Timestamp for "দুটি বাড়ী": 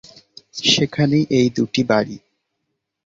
1.49-2.17